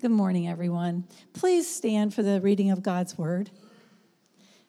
[0.00, 1.04] Good morning, everyone.
[1.34, 3.50] Please stand for the reading of God's word.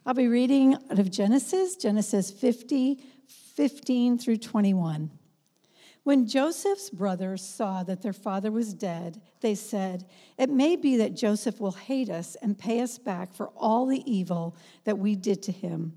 [0.05, 3.01] I'll be reading out of Genesis, Genesis 50,
[3.55, 5.09] 15 through 21.
[6.03, 10.05] When Joseph's brothers saw that their father was dead, they said,
[10.37, 14.03] It may be that Joseph will hate us and pay us back for all the
[14.05, 15.93] evil that we did to him.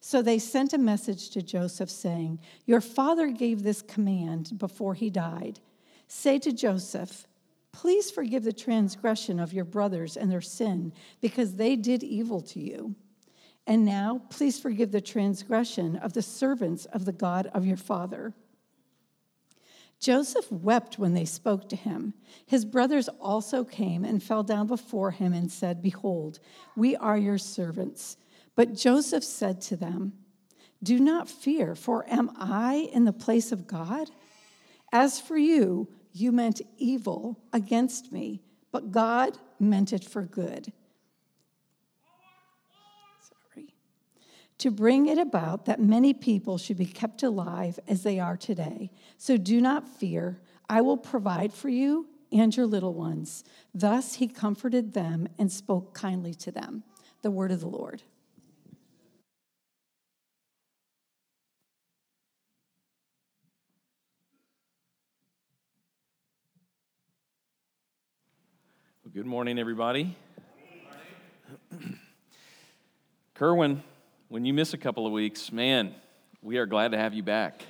[0.00, 5.10] So they sent a message to Joseph saying, Your father gave this command before he
[5.10, 5.60] died.
[6.06, 7.26] Say to Joseph,
[7.72, 12.60] Please forgive the transgression of your brothers and their sin, because they did evil to
[12.60, 12.94] you.
[13.66, 18.32] And now, please forgive the transgression of the servants of the God of your father.
[20.00, 22.14] Joseph wept when they spoke to him.
[22.46, 26.38] His brothers also came and fell down before him and said, Behold,
[26.76, 28.16] we are your servants.
[28.54, 30.12] But Joseph said to them,
[30.82, 34.10] Do not fear, for am I in the place of God?
[34.92, 35.88] As for you,
[36.20, 40.72] you meant evil against me, but God meant it for good.
[43.20, 43.74] Sorry.
[44.58, 48.90] To bring it about that many people should be kept alive as they are today.
[49.16, 50.40] So do not fear.
[50.68, 53.44] I will provide for you and your little ones.
[53.74, 56.84] Thus he comforted them and spoke kindly to them.
[57.22, 58.02] The word of the Lord.
[69.08, 70.14] Well, good morning, everybody.
[73.32, 73.82] Kerwin,
[74.28, 75.94] when you miss a couple of weeks, man,
[76.42, 77.62] we are glad to have you back.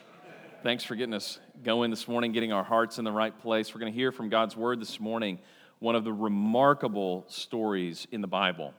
[0.64, 3.72] Thanks for getting us going this morning, getting our hearts in the right place.
[3.72, 5.38] We're going to hear from God's word this morning,
[5.78, 8.74] one of the remarkable stories in the Bible.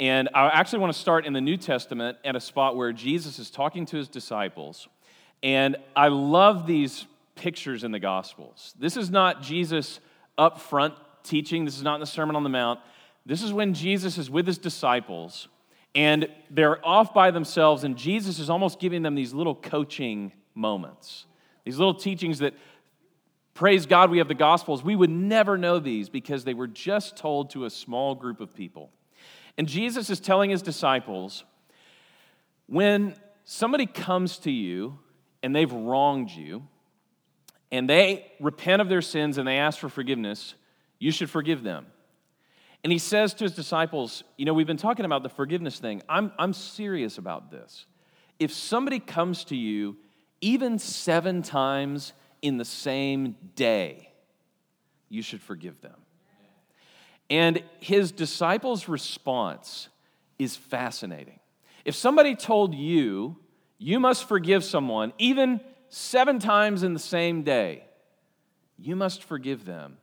[0.00, 3.38] And I actually want to start in the New Testament at a spot where Jesus
[3.38, 4.88] is talking to his disciples.
[5.42, 7.04] And I love these
[7.34, 8.72] pictures in the Gospels.
[8.78, 10.00] This is not Jesus
[10.38, 11.64] up front teaching.
[11.64, 12.78] This is not in the Sermon on the Mount.
[13.26, 15.48] This is when Jesus is with his disciples
[15.94, 21.26] and they're off by themselves, and Jesus is almost giving them these little coaching moments,
[21.64, 22.54] these little teachings that,
[23.54, 24.82] praise God, we have the Gospels.
[24.82, 28.54] We would never know these because they were just told to a small group of
[28.54, 28.90] people.
[29.56, 31.44] And Jesus is telling his disciples
[32.66, 33.14] when
[33.44, 34.98] somebody comes to you
[35.44, 36.66] and they've wronged you,
[37.70, 40.54] and they repent of their sins and they ask for forgiveness,
[40.98, 41.86] you should forgive them.
[42.82, 46.02] And he says to his disciples, You know, we've been talking about the forgiveness thing.
[46.08, 47.86] I'm, I'm serious about this.
[48.38, 49.96] If somebody comes to you
[50.40, 52.12] even seven times
[52.42, 54.12] in the same day,
[55.08, 55.96] you should forgive them.
[57.30, 59.88] And his disciples' response
[60.38, 61.40] is fascinating.
[61.86, 63.38] If somebody told you,
[63.78, 67.84] you must forgive someone even seven times in the same day,
[68.78, 69.96] you must forgive them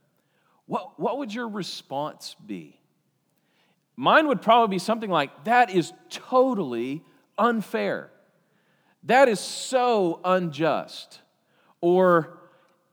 [0.66, 2.80] what, what would your response be?
[3.96, 7.04] Mine would probably be something like, That is totally
[7.38, 8.10] unfair.
[9.04, 11.20] That is so unjust.
[11.82, 12.38] Or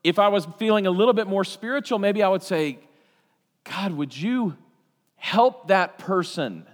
[0.02, 2.78] if I was feeling a little bit more spiritual, maybe I would say,
[3.64, 4.56] God, would you
[5.16, 6.66] help that person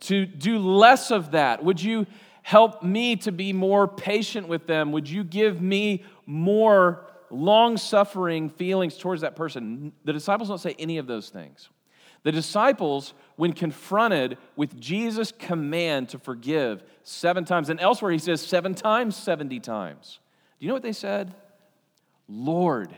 [0.00, 1.64] to do less of that?
[1.64, 2.06] Would you
[2.42, 4.92] help me to be more patient with them?
[4.92, 9.92] Would you give me more long suffering feelings towards that person.
[10.04, 11.68] The disciples don't say any of those things.
[12.22, 18.40] The disciples, when confronted with Jesus' command to forgive seven times, and elsewhere he says
[18.40, 20.18] seven times, 70 times.
[20.58, 21.34] Do you know what they said?
[22.28, 22.94] Lord,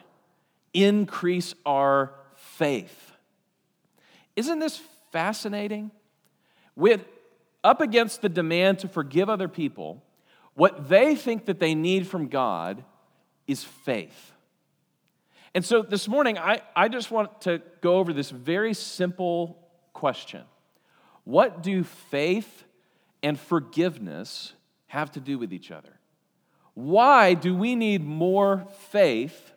[0.72, 3.12] increase our faith.
[4.34, 4.80] Isn't this
[5.12, 5.90] fascinating?
[6.74, 7.04] With
[7.62, 10.02] up against the demand to forgive other people,
[10.54, 12.84] what they think that they need from God
[13.48, 14.32] is faith.
[15.54, 19.58] And so this morning, I, I just want to go over this very simple
[19.92, 20.44] question
[21.24, 22.64] What do faith
[23.22, 24.52] and forgiveness
[24.86, 25.98] have to do with each other?
[26.74, 29.52] Why do we need more faith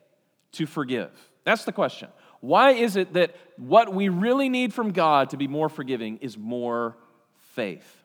[0.52, 1.10] to forgive?
[1.44, 2.08] That's the question.
[2.40, 6.36] Why is it that what we really need from God to be more forgiving is
[6.36, 6.96] more
[7.54, 8.02] faith?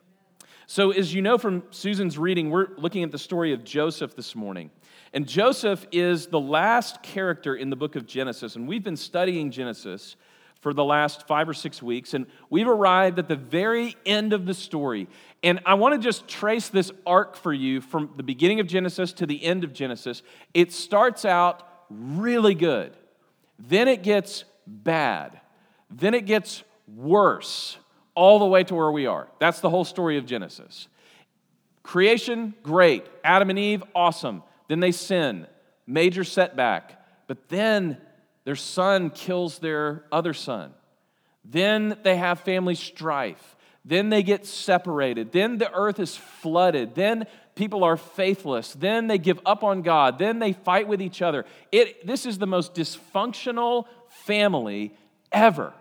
[0.67, 4.35] So, as you know from Susan's reading, we're looking at the story of Joseph this
[4.35, 4.69] morning.
[5.17, 8.55] And Joseph is the last character in the book of Genesis.
[8.55, 10.15] And we've been studying Genesis
[10.61, 12.13] for the last five or six weeks.
[12.13, 15.07] And we've arrived at the very end of the story.
[15.41, 19.11] And I want to just trace this arc for you from the beginning of Genesis
[19.13, 20.21] to the end of Genesis.
[20.53, 22.95] It starts out really good,
[23.57, 25.41] then it gets bad,
[25.89, 26.63] then it gets
[26.95, 27.79] worse,
[28.13, 29.29] all the way to where we are.
[29.39, 30.87] That's the whole story of Genesis.
[31.81, 33.07] Creation, great.
[33.23, 34.43] Adam and Eve, awesome.
[34.67, 35.47] Then they sin,
[35.85, 37.01] major setback.
[37.27, 37.97] But then
[38.47, 40.71] Their son kills their other son.
[41.43, 43.57] Then they have family strife.
[43.83, 45.33] Then they get separated.
[45.33, 46.95] Then the earth is flooded.
[46.95, 48.71] Then people are faithless.
[48.71, 50.17] Then they give up on God.
[50.17, 51.43] Then they fight with each other.
[51.73, 54.95] It, this is the most dysfunctional family
[55.29, 55.73] ever.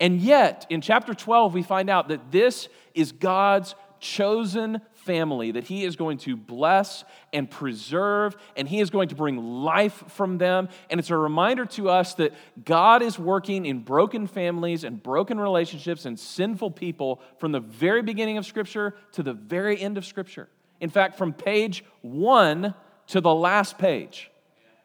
[0.00, 5.64] And yet, in chapter 12, we find out that this is God's chosen family that
[5.64, 10.36] He is going to bless and preserve, and He is going to bring life from
[10.36, 10.68] them.
[10.90, 15.40] And it's a reminder to us that God is working in broken families and broken
[15.40, 20.04] relationships and sinful people from the very beginning of Scripture to the very end of
[20.04, 20.48] Scripture.
[20.80, 22.74] In fact, from page one
[23.06, 24.30] to the last page,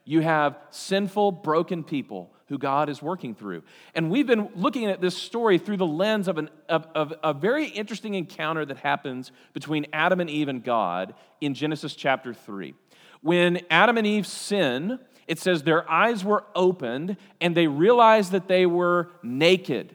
[0.06, 3.64] you have sinful, broken people who God is working through.
[3.94, 7.34] And we've been looking at this story through the lens of, an, of, of, a
[7.34, 12.74] very interesting encounter that happens between Adam and Eve and God in Genesis chapter 3.
[13.22, 18.48] When Adam and Eve sin, it says their eyes were opened and they realized that
[18.48, 19.94] they were naked.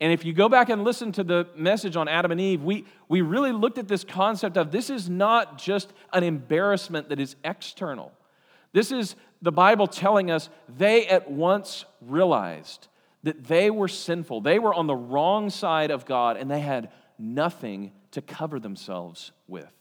[0.00, 2.86] And if you go back and listen to the message on Adam and Eve, we,
[3.08, 7.36] we really looked at this concept of this is not just an embarrassment that is
[7.44, 8.12] external.
[8.72, 12.88] This is the Bible telling us they at once realized
[13.22, 14.40] that they were sinful.
[14.40, 19.32] They were on the wrong side of God and they had nothing to cover themselves
[19.46, 19.72] with.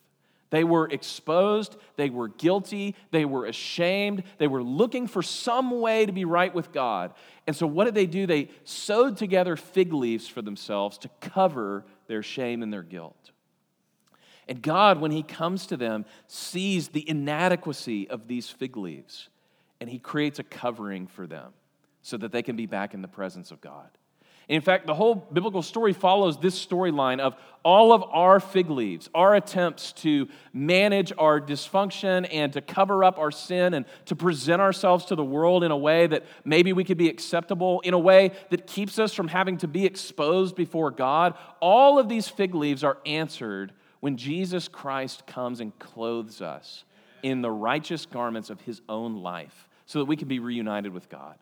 [0.52, 6.08] They were exposed, they were guilty, they were ashamed, they were looking for some way
[6.08, 7.14] to be right with God.
[7.46, 8.26] And so, what did they do?
[8.26, 13.30] They sewed together fig leaves for themselves to cover their shame and their guilt.
[14.48, 19.30] And God, when He comes to them, sees the inadequacy of these fig leaves
[19.82, 21.54] and he creates a covering for them
[22.02, 23.90] so that they can be back in the presence of God.
[24.50, 29.08] In fact, the whole biblical story follows this storyline of all of our fig leaves,
[29.14, 34.60] our attempts to manage our dysfunction and to cover up our sin and to present
[34.60, 38.00] ourselves to the world in a way that maybe we could be acceptable, in a
[38.00, 41.36] way that keeps us from having to be exposed before God.
[41.60, 46.86] All of these fig leaves are answered when Jesus Christ comes and clothes us
[47.22, 51.10] in the righteous garments of his own life so that we can be reunited with
[51.10, 51.34] God.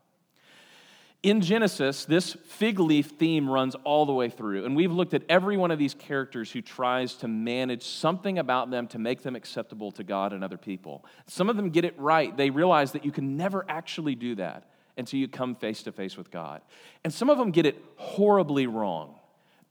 [1.22, 5.24] In Genesis, this fig leaf theme runs all the way through, and we've looked at
[5.28, 9.36] every one of these characters who tries to manage something about them to make them
[9.36, 11.04] acceptable to God and other people.
[11.26, 12.36] Some of them get it right.
[12.38, 16.16] They realize that you can never actually do that until you come face to face
[16.16, 16.62] with God.
[17.04, 19.16] And some of them get it horribly wrong.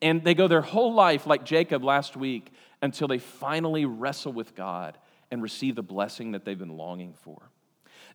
[0.02, 2.52] And they go their whole life, like Jacob last week,
[2.82, 4.98] until they finally wrestle with God
[5.30, 7.50] and receive the blessing that they've been longing for.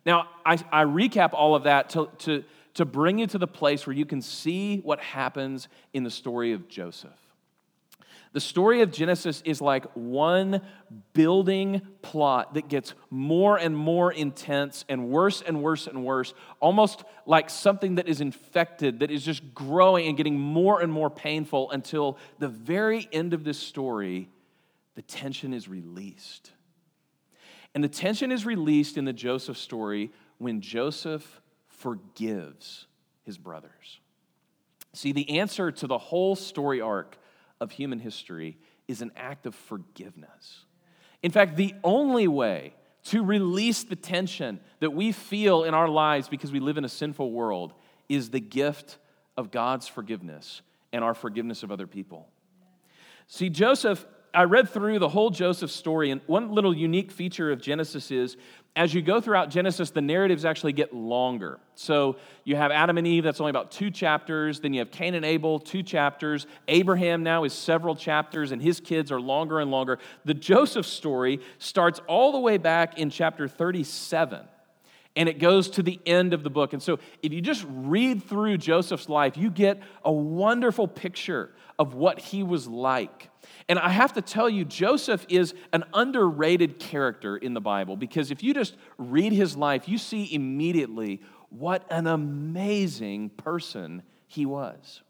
[0.04, 2.44] Now, I, I recap all of that to, to,
[2.74, 6.52] to bring you to the place where you can see what happens in the story
[6.52, 7.10] of Joseph.
[8.32, 10.62] The story of Genesis is like one
[11.12, 17.04] building plot that gets more and more intense and worse and worse and worse, almost
[17.26, 21.70] like something that is infected, that is just growing and getting more and more painful
[21.72, 24.30] until the very end of this story,
[24.94, 26.52] the tension is released.
[27.74, 32.86] And the tension is released in the Joseph story when Joseph forgives
[33.24, 34.00] his brothers.
[34.92, 37.16] See, the answer to the whole story arc
[37.60, 38.58] of human history
[38.88, 40.66] is an act of forgiveness.
[41.22, 42.74] In fact, the only way
[43.04, 46.88] to release the tension that we feel in our lives because we live in a
[46.88, 47.72] sinful world
[48.08, 48.98] is the gift
[49.36, 50.60] of God's forgiveness
[50.92, 52.28] and our forgiveness of other people.
[53.26, 57.60] See, Joseph I read through the whole Joseph story, and one little unique feature of
[57.60, 58.36] Genesis is
[58.74, 61.60] as you go throughout Genesis, the narratives actually get longer.
[61.74, 64.60] So you have Adam and Eve, that's only about two chapters.
[64.60, 66.46] Then you have Cain and Abel, two chapters.
[66.68, 69.98] Abraham now is several chapters, and his kids are longer and longer.
[70.24, 74.48] The Joseph story starts all the way back in chapter 37
[75.14, 76.72] and it goes to the end of the book.
[76.72, 81.94] And so, if you just read through Joseph's life, you get a wonderful picture of
[81.94, 83.28] what he was like.
[83.68, 88.30] And I have to tell you, Joseph is an underrated character in the Bible because
[88.30, 95.02] if you just read his life, you see immediately what an amazing person he was.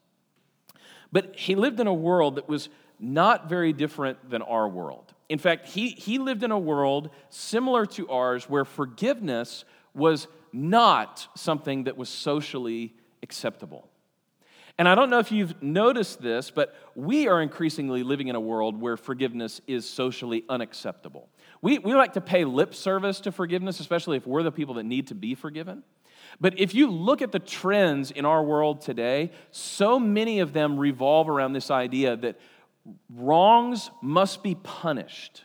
[1.12, 2.68] But he lived in a world that was
[2.99, 5.12] not very different than our world.
[5.28, 11.26] In fact, he, he lived in a world similar to ours where forgiveness was not
[11.34, 13.88] something that was socially acceptable.
[14.78, 18.40] And I don't know if you've noticed this, but we are increasingly living in a
[18.40, 21.28] world where forgiveness is socially unacceptable.
[21.61, 24.84] We, we like to pay lip service to forgiveness, especially if we're the people that
[24.84, 25.82] need to be forgiven.
[26.40, 30.78] But if you look at the trends in our world today, so many of them
[30.78, 32.40] revolve around this idea that
[33.14, 35.44] wrongs must be punished.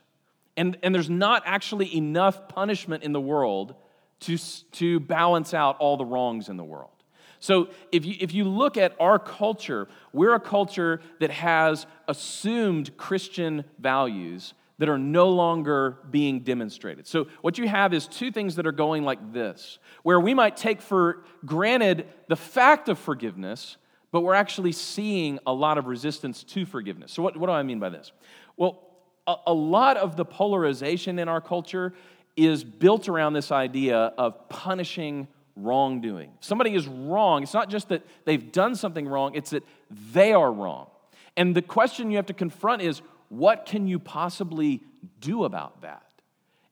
[0.55, 3.75] And, and there's not actually enough punishment in the world
[4.21, 6.91] to, to balance out all the wrongs in the world.
[7.39, 12.97] So if you, if you look at our culture, we're a culture that has assumed
[12.97, 17.07] Christian values that are no longer being demonstrated.
[17.07, 20.55] So, what you have is two things that are going like this, where we might
[20.55, 23.77] take for granted the fact of forgiveness,
[24.11, 27.11] but we're actually seeing a lot of resistance to forgiveness.
[27.11, 28.11] So, what, what do I mean by this?
[28.55, 28.83] Well,
[29.25, 31.93] a, a lot of the polarization in our culture
[32.37, 36.31] is built around this idea of punishing wrongdoing.
[36.39, 39.63] somebody is wrong, it's not just that they've done something wrong, it's that
[40.13, 40.87] they are wrong.
[41.35, 44.83] And the question you have to confront is what can you possibly
[45.19, 46.03] do about that?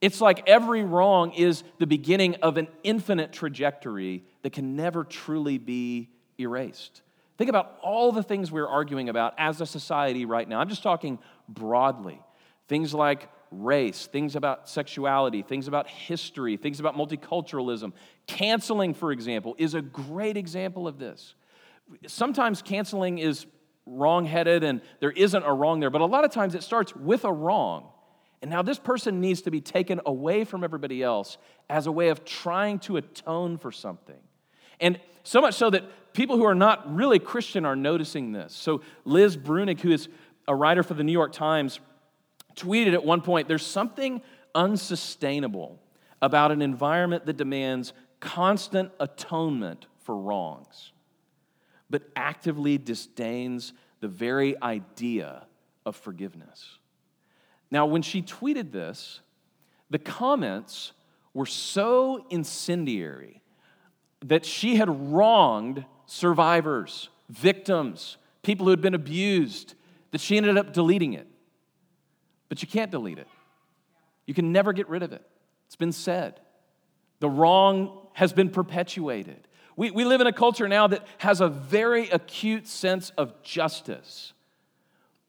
[0.02, 5.58] It's like every wrong is the beginning of an infinite trajectory that can never truly
[5.58, 7.02] be erased.
[7.38, 10.60] Think about all the things we're arguing about as a society right now.
[10.60, 11.18] I'm just talking
[11.50, 12.22] broadly.
[12.68, 17.94] Things like race, things about sexuality, things about history, things about multiculturalism.
[18.28, 21.36] Canceling, for example, is a great example of this.
[22.08, 23.46] Sometimes canceling is
[23.86, 27.24] wrong-headed and there isn't a wrong there, but a lot of times it starts with
[27.24, 27.90] a wrong.
[28.42, 31.38] And now this person needs to be taken away from everybody else
[31.70, 34.20] as a way of trying to atone for something.
[34.80, 38.54] And so much so that people who are not really Christian are noticing this.
[38.54, 40.10] So Liz Bruenig, who is
[40.48, 41.80] a writer for the New York Times,
[42.56, 44.22] tweeted at one point there's something
[44.54, 45.80] unsustainable
[46.22, 50.92] about an environment that demands constant atonement for wrongs
[51.90, 55.46] but actively disdains the very idea
[55.86, 56.80] of forgiveness.
[57.72, 59.22] Now, when she tweeted this,
[59.90, 60.94] the comments
[61.34, 63.42] were so incendiary
[64.22, 69.76] that she had wronged survivors, victims, people who had been abused,
[70.12, 71.28] that she ended up deleting it.
[72.56, 73.28] But you can't delete it,
[74.26, 75.22] you can never get rid of it.
[75.66, 76.40] It's been said.
[77.20, 79.46] The wrong has been perpetuated.
[79.76, 84.32] We, we live in a culture now that has a very acute sense of justice,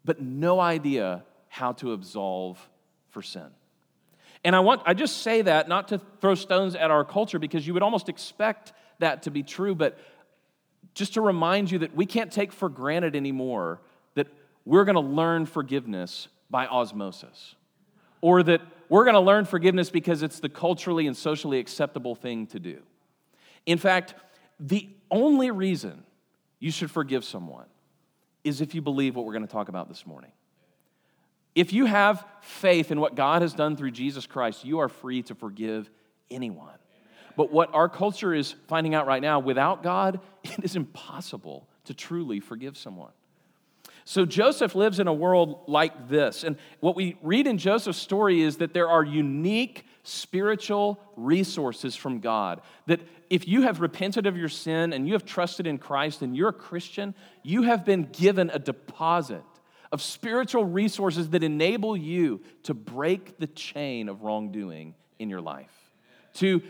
[0.05, 2.61] but no idea how to absolve
[3.09, 3.49] for sin.
[4.45, 7.67] And I want I just say that not to throw stones at our culture because
[7.67, 9.99] you would almost expect that to be true, but
[10.95, 13.81] just to remind you that we can't take for granted anymore
[14.15, 14.29] that
[14.65, 17.55] we're going to learn forgiveness by osmosis.
[18.21, 22.47] Or that we're going to learn forgiveness because it's the culturally and socially acceptable thing
[22.49, 22.79] to do.
[23.67, 24.15] In fact,
[24.59, 26.05] the only reason
[26.59, 27.67] you should forgive someone
[28.45, 30.31] is if you believe what we're going to talk about this morning.
[31.55, 35.23] If you have faith in what God has done through Jesus Christ, you are free
[35.23, 35.91] to forgive
[36.31, 36.75] anyone.
[37.37, 41.95] But what our culture is finding out right now, without God, it is impossible to
[41.95, 43.13] truly forgive someone.
[44.09, 46.45] So Joseph lives in a world like this.
[46.45, 52.21] And what we read in Joseph's story is that there are unique spiritual resources from
[52.21, 52.61] God.
[52.87, 56.37] That if you have repented of your sin and you have trusted in Christ and
[56.37, 59.43] you're a Christian, you have been given a deposit
[59.91, 65.91] of spiritual resources that enable you to break the chain of wrongdoing in your life,
[66.35, 66.63] to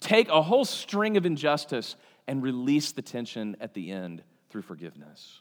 [0.00, 1.94] take a whole string of injustice
[2.26, 5.40] and release the tension at the end through forgiveness.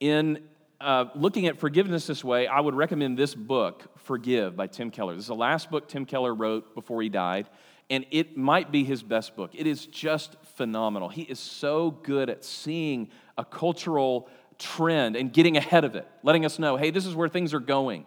[0.00, 0.44] In
[0.80, 5.14] uh, looking at forgiveness this way, I would recommend this book, Forgive, by Tim Keller.
[5.14, 7.48] This is the last book Tim Keller wrote before he died,
[7.90, 9.50] and it might be his best book.
[9.54, 11.08] It is just phenomenal.
[11.08, 14.28] He is so good at seeing a cultural
[14.58, 17.60] trend and getting ahead of it, letting us know, hey, this is where things are
[17.60, 18.04] going.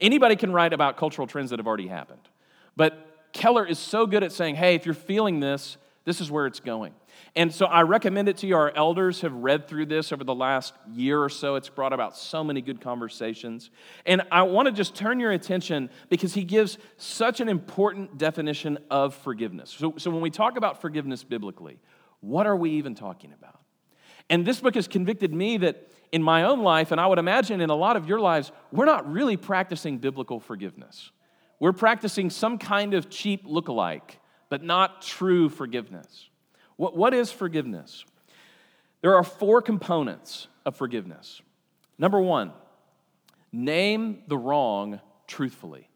[0.00, 2.20] Anybody can write about cultural trends that have already happened.
[2.76, 6.46] But Keller is so good at saying, hey, if you're feeling this, this is where
[6.46, 6.92] it's going.
[7.36, 8.56] And so I recommend it to you.
[8.56, 11.56] Our elders have read through this over the last year or so.
[11.56, 13.70] It's brought about so many good conversations.
[14.06, 18.78] And I want to just turn your attention because he gives such an important definition
[18.90, 19.70] of forgiveness.
[19.70, 21.78] So, so when we talk about forgiveness biblically,
[22.20, 23.60] what are we even talking about?
[24.30, 27.60] And this book has convicted me that in my own life, and I would imagine
[27.60, 31.10] in a lot of your lives, we're not really practicing biblical forgiveness.
[31.58, 36.28] We're practicing some kind of cheap look-alike, but not true forgiveness.
[36.76, 38.04] What, what is forgiveness?
[39.00, 41.42] There are four components of forgiveness.
[41.98, 42.52] Number one,
[43.52, 45.88] name the wrong truthfully.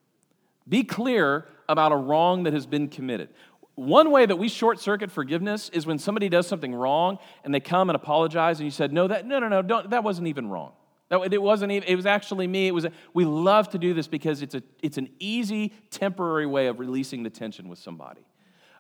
[0.68, 3.30] Be clear about a wrong that has been committed.
[3.75, 7.61] One way that we short circuit forgiveness is when somebody does something wrong and they
[7.61, 10.49] come and apologize and you said, No, that, no, no, no, don't, that wasn't even
[10.49, 10.73] wrong.
[11.08, 12.66] That, it wasn't even, it was actually me.
[12.66, 16.47] It was a, we love to do this because it's, a, it's an easy, temporary
[16.47, 18.20] way of releasing the tension with somebody.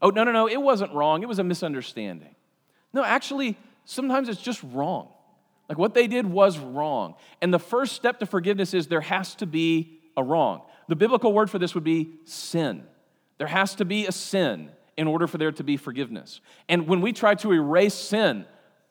[0.00, 1.22] Oh, no, no, no, it wasn't wrong.
[1.22, 2.34] It was a misunderstanding.
[2.92, 5.08] No, actually, sometimes it's just wrong.
[5.68, 7.14] Like what they did was wrong.
[7.42, 10.62] And the first step to forgiveness is there has to be a wrong.
[10.88, 12.84] The biblical word for this would be sin.
[13.36, 16.40] There has to be a sin in order for there to be forgiveness.
[16.68, 18.46] And when we try to erase sin,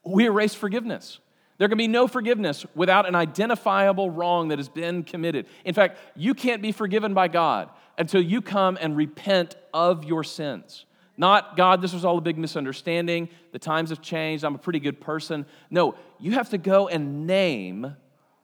[0.06, 1.20] we erase forgiveness.
[1.58, 5.48] There can be no forgiveness without an identifiable wrong that has been committed.
[5.66, 10.24] In fact, you can't be forgiven by God until you come and repent of your
[10.24, 10.86] sins.
[11.18, 13.30] Not, God, this was all a big misunderstanding.
[13.52, 14.44] The times have changed.
[14.44, 15.46] I'm a pretty good person.
[15.72, 17.96] No, you have to go and name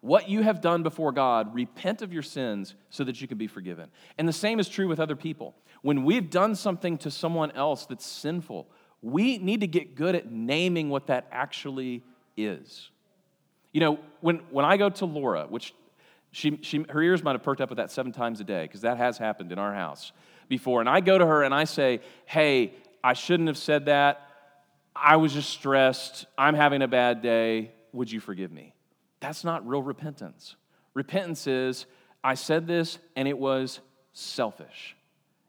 [0.01, 3.47] what you have done before God, repent of your sins so that you can be
[3.47, 3.89] forgiven.
[4.17, 5.55] And the same is true with other people.
[5.81, 8.67] When we've done something to someone else that's sinful,
[9.01, 12.03] we need to get good at naming what that actually
[12.35, 12.89] is.
[13.71, 15.73] You know, when, when I go to Laura, which
[16.31, 18.81] she, she, her ears might have perked up with that seven times a day, because
[18.81, 20.11] that has happened in our house
[20.53, 20.81] before.
[20.81, 24.29] And I go to her and I say, Hey, I shouldn't have said that.
[24.95, 26.27] I was just stressed.
[26.37, 27.71] I'm having a bad day.
[27.91, 28.75] Would you forgive me?
[29.19, 30.55] That's not real repentance.
[30.93, 31.87] Repentance is,
[32.23, 33.79] I said this and it was
[34.13, 34.95] selfish.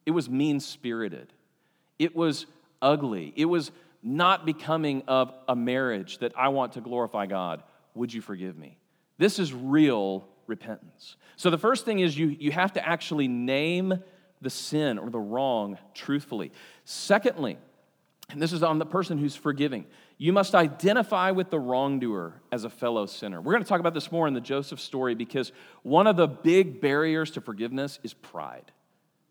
[0.07, 1.33] It was mean spirited.
[1.99, 2.47] It was
[2.81, 3.35] ugly.
[3.37, 7.63] It was not becoming of a marriage that I want to glorify God.
[7.95, 8.79] Would you forgive me?
[9.19, 11.17] This is real repentance.
[11.37, 14.03] So the first thing is you, you have to actually name
[14.45, 16.53] the sin or the wrong truthfully.
[16.85, 17.59] Secondly,
[18.31, 19.87] and this is on the person who's forgiving,
[20.17, 23.41] you must identify with the wrongdoer as a fellow sinner.
[23.41, 26.29] We're going to talk about this more in the Joseph story because one of the
[26.29, 28.71] big barriers to forgiveness is pride.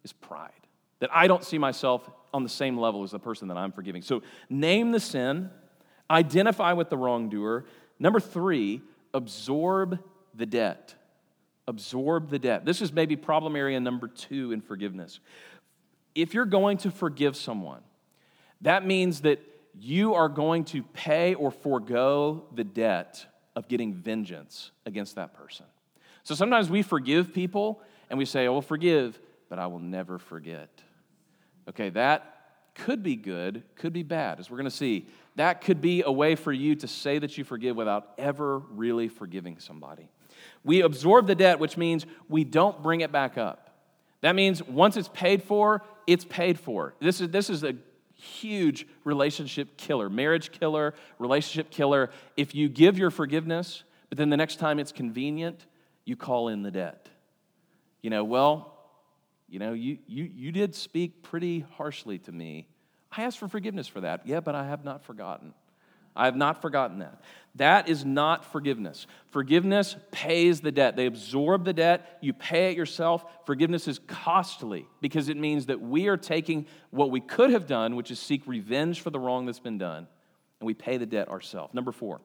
[0.04, 0.52] Is pride.
[1.00, 4.02] That I don't see myself on the same level as the person that I'm forgiving.
[4.02, 5.50] So name the sin,
[6.10, 7.66] identify with the wrongdoer.
[8.00, 8.82] Number three,
[9.14, 10.00] absorb
[10.34, 10.96] the debt.
[11.68, 12.66] Absorb the debt.
[12.66, 15.20] This is maybe problem area number two in forgiveness.
[16.14, 17.82] If you're going to forgive someone,
[18.62, 19.40] that means that
[19.80, 25.66] you are going to pay or forego the debt of getting vengeance against that person.
[26.24, 30.20] So sometimes we forgive people and we say, I will forgive, but I will never
[30.20, 30.70] forget.
[31.68, 32.30] Okay, that
[32.76, 35.08] could be good, could be bad, as we're going to see.
[35.36, 39.08] That could be a way for you to say that you forgive without ever really
[39.08, 40.10] forgiving somebody.
[40.64, 43.70] We absorb the debt, which means we don't bring it back up.
[44.22, 46.96] That means once it's paid for, it's paid for.
[47.00, 47.76] This is, this is a
[48.14, 52.10] huge relationship killer, marriage killer, relationship killer.
[52.38, 55.66] If you give your forgiveness, but then the next time it's convenient,
[56.06, 57.10] you call in the debt.
[58.02, 58.78] You know, well,
[59.50, 62.68] you know, you, you, you did speak pretty harshly to me.
[63.16, 64.26] I asked for forgiveness for that.
[64.26, 65.54] Yeah, but I have not forgotten.
[66.16, 67.22] I have not forgotten that.
[67.56, 69.06] That is not forgiveness.
[69.28, 70.96] Forgiveness pays the debt.
[70.96, 73.26] They absorb the debt, you pay it yourself.
[73.46, 77.96] Forgiveness is costly because it means that we are taking what we could have done,
[77.96, 80.08] which is seek revenge for the wrong that's been done,
[80.60, 81.74] and we pay the debt ourselves.
[81.76, 82.22] Number four,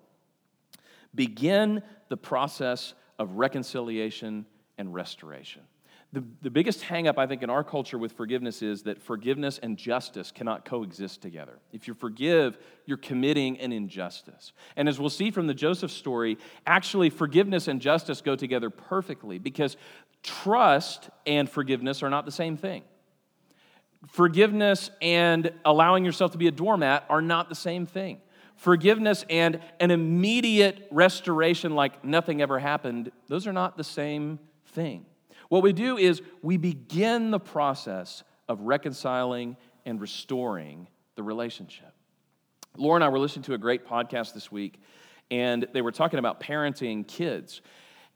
[1.14, 4.46] begin the process of reconciliation
[4.79, 5.62] and restoration.
[6.11, 9.77] The, the biggest hangup, I think, in our culture with forgiveness is that forgiveness and
[9.77, 11.59] justice cannot coexist together.
[11.71, 14.53] If you forgive, you're committing an injustice.
[14.75, 19.38] And as we'll see from the Joseph story, actually, forgiveness and justice go together perfectly
[19.38, 19.77] because
[20.23, 22.85] trust and forgiveness are not the same thing.
[24.07, 28.18] Forgiveness and allowing yourself to be a doormat are not the same thing.
[28.57, 35.05] Forgiveness and an immediate restoration, like nothing ever happened, those are not the same thing.
[35.48, 39.56] What we do is we begin the process of reconciling
[39.87, 41.92] and restoring the relationship.
[42.76, 44.80] Laura and I were listening to a great podcast this week,
[45.30, 47.61] and they were talking about parenting kids.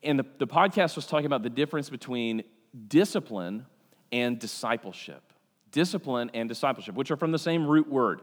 [0.02, 2.44] And the, the podcast was talking about the difference between
[2.88, 3.66] discipline
[4.10, 5.22] and discipleship.
[5.70, 8.20] Discipline and discipleship, which are from the same root word.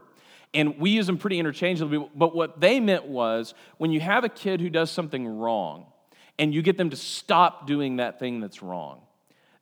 [0.53, 4.29] And we use them pretty interchangeably, but what they meant was when you have a
[4.29, 5.85] kid who does something wrong,
[6.39, 9.01] and you get them to stop doing that thing that's wrong.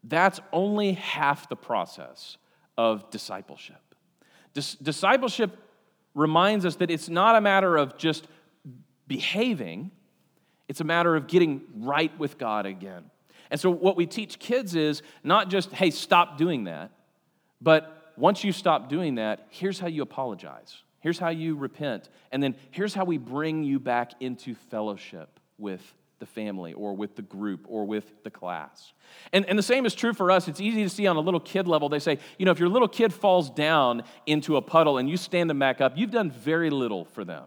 [0.04, 2.38] That's only half the process
[2.78, 3.82] of discipleship.
[4.54, 5.58] Dis- discipleship
[6.14, 8.28] reminds us that it's not a matter of just
[9.08, 9.92] behaving,
[10.68, 13.06] it's a matter of getting right with God again.
[13.50, 16.92] And so, what we teach kids is not just, hey, stop doing that,
[17.62, 20.84] but once you stop doing that, here's how you apologize.
[21.00, 22.10] Here's how you repent.
[22.32, 27.16] And then here's how we bring you back into fellowship with the family or with
[27.16, 28.94] the group or with the class.
[29.34, 30.48] And, and the same is true for us.
[30.48, 31.90] It's easy to see on a little kid level.
[31.90, 35.18] They say, you know, if your little kid falls down into a puddle and you
[35.18, 37.46] stand them back up, you've done very little for them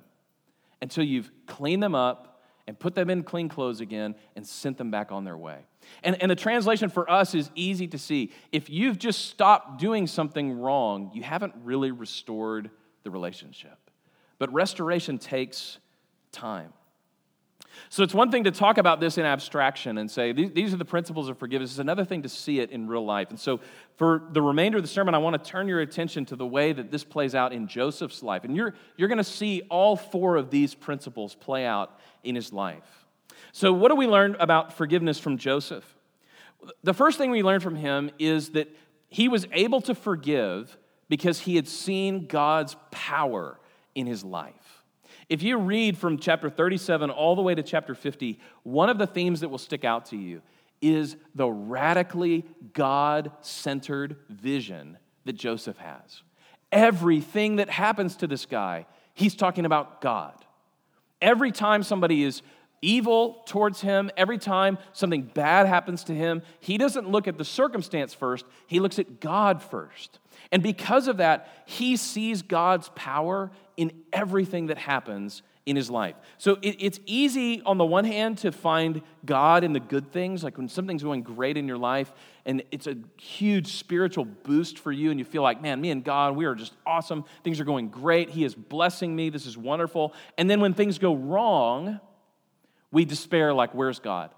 [0.80, 4.90] until you've cleaned them up and put them in clean clothes again and sent them
[4.90, 5.58] back on their way.
[6.04, 8.32] And, and the translation for us is easy to see.
[8.52, 12.70] If you've just stopped doing something wrong, you haven't really restored
[13.02, 13.78] the relationship.
[14.38, 15.78] But restoration takes
[16.32, 16.72] time.
[17.88, 20.84] So it's one thing to talk about this in abstraction and say, these are the
[20.84, 21.70] principles of forgiveness.
[21.70, 23.30] It's another thing to see it in real life.
[23.30, 23.60] And so
[23.96, 26.72] for the remainder of the sermon, I want to turn your attention to the way
[26.72, 28.44] that this plays out in Joseph's life.
[28.44, 32.52] And you're, you're going to see all four of these principles play out in his
[32.52, 33.06] life.
[33.52, 35.84] So, what do we learn about forgiveness from Joseph?
[36.82, 38.68] The first thing we learn from him is that
[39.08, 40.76] he was able to forgive
[41.08, 43.58] because he had seen God's power
[43.94, 44.54] in his life.
[45.30, 49.06] If you read from chapter 37 all the way to chapter 50, one of the
[49.06, 50.42] themes that will stick out to you
[50.82, 56.22] is the radically God centered vision that Joseph has.
[56.72, 60.34] Everything that happens to this guy, he's talking about God.
[61.22, 62.42] Every time somebody is
[62.82, 67.44] evil towards him, every time something bad happens to him, he doesn't look at the
[67.44, 70.18] circumstance first, he looks at God first.
[70.50, 76.16] And because of that, he sees God's power in everything that happens in his life.
[76.36, 80.44] So it, it's easy, on the one hand, to find God in the good things,
[80.44, 82.12] like when something's going great in your life
[82.44, 86.04] and it's a huge spiritual boost for you, and you feel like, man, me and
[86.04, 87.24] God, we are just awesome.
[87.44, 88.30] Things are going great.
[88.30, 89.30] He is blessing me.
[89.30, 90.14] This is wonderful.
[90.36, 92.00] And then when things go wrong,
[92.90, 94.30] we despair, like, where's God?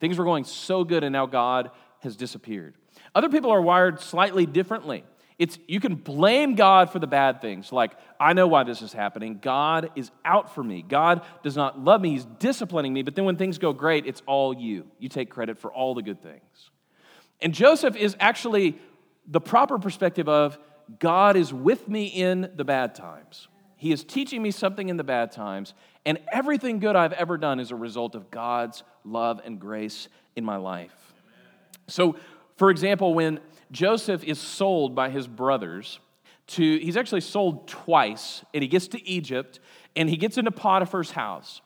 [0.00, 1.70] Things were going so good, and now God
[2.00, 2.74] has disappeared.
[3.14, 5.04] Other people are wired slightly differently.
[5.38, 7.70] It's you can blame God for the bad things.
[7.70, 9.38] Like, I know why this is happening.
[9.42, 10.82] God is out for me.
[10.82, 12.10] God does not love me.
[12.10, 13.02] He's disciplining me.
[13.02, 14.86] But then when things go great, it's all you.
[14.98, 16.70] You take credit for all the good things.
[17.42, 18.78] And Joseph is actually
[19.26, 20.58] the proper perspective of
[20.98, 23.48] God is with me in the bad times.
[23.76, 25.74] He is teaching me something in the bad times,
[26.06, 30.44] and everything good I've ever done is a result of God's love and grace in
[30.44, 31.12] my life.
[31.88, 32.16] So,
[32.56, 33.40] for example, when
[33.70, 36.00] Joseph is sold by his brothers
[36.48, 39.60] to, he's actually sold twice, and he gets to Egypt
[39.96, 41.60] and he gets into Potiphar's house.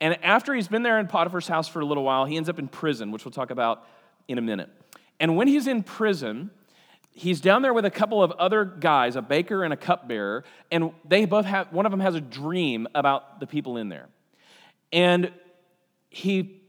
[0.00, 2.58] And after he's been there in Potiphar's house for a little while, he ends up
[2.58, 3.86] in prison, which we'll talk about
[4.28, 4.70] in a minute.
[5.18, 6.50] And when he's in prison,
[7.12, 10.92] he's down there with a couple of other guys, a baker and a cupbearer, and
[11.06, 14.08] they both have, one of them has a dream about the people in there.
[14.92, 15.32] And
[16.08, 16.59] he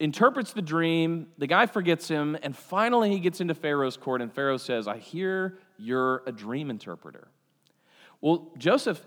[0.00, 4.32] interprets the dream, the guy forgets him, and finally he gets into Pharaoh's court, and
[4.32, 7.28] Pharaoh says, I hear you're a dream interpreter.
[8.20, 9.04] Well, Joseph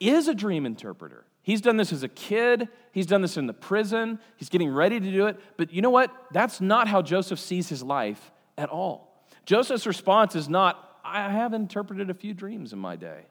[0.00, 1.24] is a dream interpreter.
[1.42, 5.00] He's done this as a kid, he's done this in the prison, he's getting ready
[5.00, 5.40] to do it.
[5.56, 6.14] But you know what?
[6.30, 9.26] That's not how Joseph sees his life at all.
[9.44, 13.22] Joseph's response is not, I have interpreted a few dreams in my day.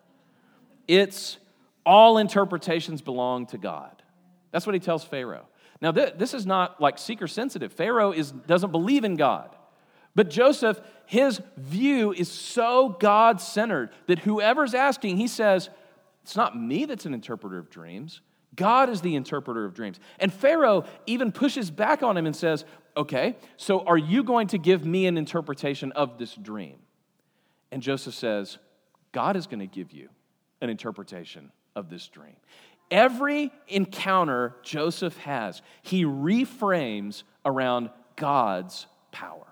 [0.87, 1.37] It's
[1.85, 4.03] all interpretations belong to God.
[4.51, 5.47] That's what he tells Pharaoh.
[5.81, 7.73] Now, th- this is not like seeker sensitive.
[7.73, 9.55] Pharaoh is, doesn't believe in God.
[10.13, 15.69] But Joseph, his view is so God centered that whoever's asking, he says,
[16.23, 18.21] It's not me that's an interpreter of dreams.
[18.55, 19.99] God is the interpreter of dreams.
[20.19, 22.65] And Pharaoh even pushes back on him and says,
[22.95, 26.79] Okay, so are you going to give me an interpretation of this dream?
[27.71, 28.57] And Joseph says,
[29.13, 30.09] God is going to give you
[30.59, 32.35] an interpretation of this dream.
[32.91, 39.47] Every encounter Joseph has, he reframes around God's power.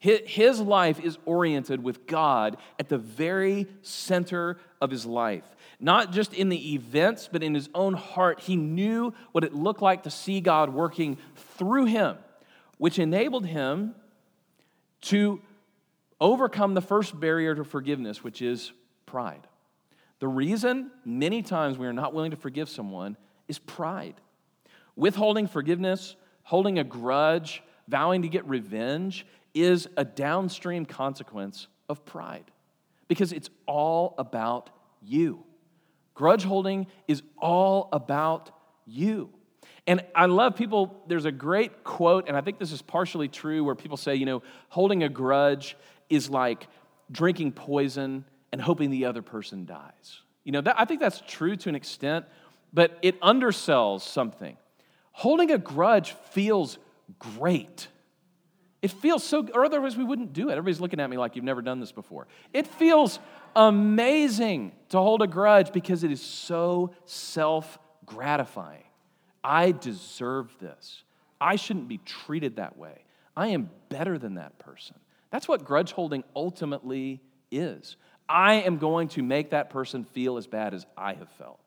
[0.00, 5.42] His life is oriented with God at the very center of his life.
[5.80, 8.38] Not just in the events, but in his own heart.
[8.40, 12.16] He knew what it looked like to see God working through him,
[12.76, 13.96] which enabled him
[15.00, 15.40] to
[16.20, 18.72] overcome the first barrier to forgiveness, which is
[19.04, 19.48] pride.
[20.20, 24.14] The reason many times we are not willing to forgive someone is pride.
[24.96, 32.50] Withholding forgiveness, holding a grudge, vowing to get revenge is a downstream consequence of pride
[33.06, 34.70] because it's all about
[35.02, 35.44] you.
[36.14, 38.50] Grudge holding is all about
[38.86, 39.30] you.
[39.86, 43.64] And I love people, there's a great quote, and I think this is partially true,
[43.64, 45.76] where people say, you know, holding a grudge
[46.10, 46.66] is like
[47.10, 50.20] drinking poison and hoping the other person dies.
[50.44, 52.26] You know, that, I think that's true to an extent,
[52.72, 54.56] but it undersells something.
[55.12, 56.78] Holding a grudge feels
[57.18, 57.88] great.
[58.80, 60.52] It feels so, or otherwise we wouldn't do it.
[60.52, 62.28] Everybody's looking at me like you've never done this before.
[62.52, 63.18] It feels
[63.56, 68.84] amazing to hold a grudge because it is so self gratifying.
[69.42, 71.02] I deserve this.
[71.40, 73.04] I shouldn't be treated that way.
[73.36, 74.96] I am better than that person.
[75.30, 77.96] That's what grudge holding ultimately is.
[78.28, 81.60] I am going to make that person feel as bad as I have felt.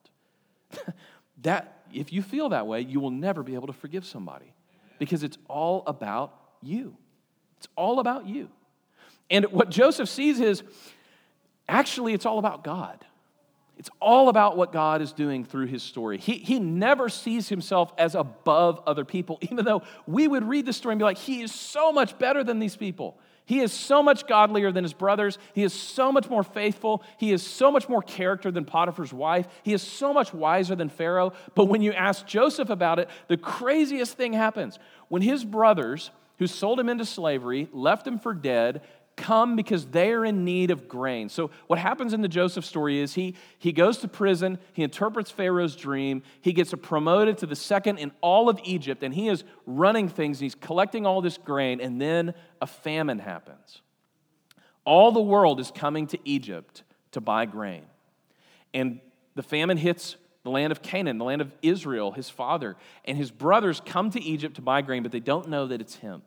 [1.42, 4.54] that if you feel that way, you will never be able to forgive somebody
[4.98, 6.96] because it's all about you.
[7.58, 8.48] It's all about you.
[9.30, 10.62] And what Joseph sees is
[11.68, 13.04] actually it's all about God.
[13.78, 16.18] It's all about what God is doing through his story.
[16.18, 20.72] He, he never sees himself as above other people, even though we would read the
[20.72, 23.18] story and be like, he is so much better than these people.
[23.44, 25.38] He is so much godlier than his brothers.
[25.52, 27.02] He is so much more faithful.
[27.18, 29.46] He is so much more character than Potiphar's wife.
[29.62, 31.32] He is so much wiser than Pharaoh.
[31.54, 34.78] But when you ask Joseph about it, the craziest thing happens.
[35.08, 38.82] When his brothers, who sold him into slavery, left him for dead,
[39.16, 41.28] come because they are in need of grain.
[41.28, 45.30] So, what happens in the Joseph story is he, he goes to prison, he interprets
[45.30, 49.44] Pharaoh's dream, he gets promoted to the second in all of Egypt, and he is
[49.66, 53.82] running things, he's collecting all this grain, and then a famine happens.
[54.84, 57.84] All the world is coming to Egypt to buy grain.
[58.74, 59.00] And
[59.34, 63.30] the famine hits the land of Canaan, the land of Israel, his father, and his
[63.30, 66.22] brothers come to Egypt to buy grain, but they don't know that it's him.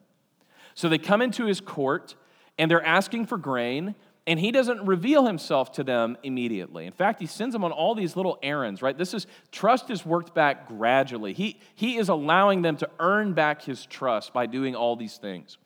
[0.73, 2.15] So they come into his court
[2.57, 3.95] and they're asking for grain,
[4.27, 6.85] and he doesn't reveal himself to them immediately.
[6.85, 8.97] In fact, he sends them on all these little errands, right?
[8.97, 11.33] This is trust is worked back gradually.
[11.33, 15.57] He, he is allowing them to earn back his trust by doing all these things.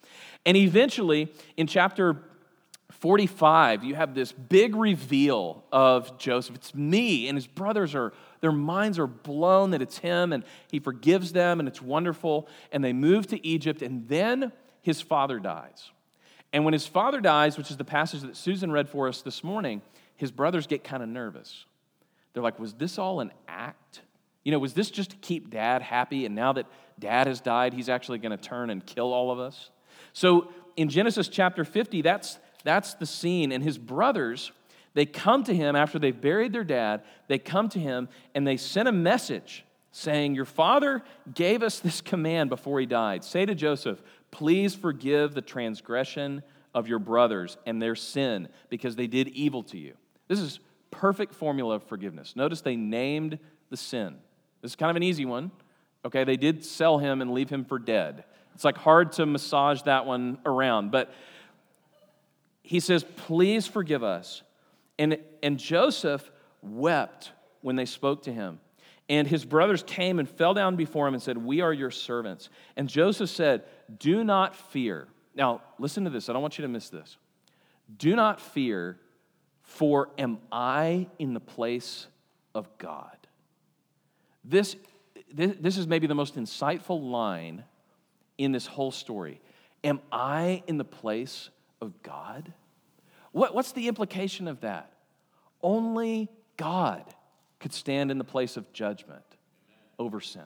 [0.45, 2.21] And eventually, in chapter
[2.89, 6.55] 45, you have this big reveal of Joseph.
[6.55, 10.79] It's me, and his brothers are, their minds are blown that it's him, and he
[10.79, 12.49] forgives them, and it's wonderful.
[12.73, 15.91] And they move to Egypt, and then his father dies.
[16.51, 19.43] And when his father dies, which is the passage that Susan read for us this
[19.43, 19.81] morning,
[20.15, 21.65] his brothers get kind of nervous.
[22.33, 24.01] They're like, was this all an act?
[24.43, 26.25] You know, was this just to keep dad happy?
[26.25, 26.65] And now that
[26.97, 29.69] dad has died, he's actually going to turn and kill all of us?
[30.13, 33.51] So in Genesis chapter 50, that's, that's the scene.
[33.51, 34.51] And his brothers,
[34.93, 38.57] they come to him after they've buried their dad, they come to him and they
[38.57, 43.23] send a message saying, Your father gave us this command before he died.
[43.23, 49.07] Say to Joseph, Please forgive the transgression of your brothers and their sin because they
[49.07, 49.93] did evil to you.
[50.27, 50.59] This is
[50.91, 52.35] perfect formula of forgiveness.
[52.35, 54.15] Notice they named the sin.
[54.61, 55.51] This is kind of an easy one.
[56.05, 58.23] Okay, they did sell him and leave him for dead.
[58.53, 61.13] It's like hard to massage that one around, but
[62.61, 64.43] he says, Please forgive us.
[64.97, 66.29] And, and Joseph
[66.61, 68.59] wept when they spoke to him.
[69.09, 72.49] And his brothers came and fell down before him and said, We are your servants.
[72.77, 73.63] And Joseph said,
[73.97, 75.07] Do not fear.
[75.35, 76.29] Now, listen to this.
[76.29, 77.17] I don't want you to miss this.
[77.97, 78.99] Do not fear,
[79.63, 82.05] for am I in the place
[82.53, 83.17] of God?
[84.45, 84.75] This,
[85.33, 87.63] this, this is maybe the most insightful line
[88.37, 89.41] in this whole story.
[89.83, 91.49] Am I in the place
[91.81, 92.53] of God?
[93.31, 94.91] What, what's the implication of that?
[95.63, 97.03] Only God
[97.59, 99.23] could stand in the place of judgment
[99.97, 100.41] over sin.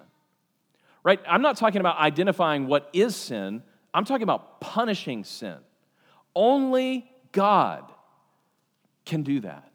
[1.03, 1.19] Right?
[1.27, 5.57] I'm not talking about identifying what is sin, I'm talking about punishing sin.
[6.35, 7.91] Only God
[9.05, 9.69] can do that.